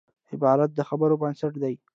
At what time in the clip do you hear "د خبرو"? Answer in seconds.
0.75-1.19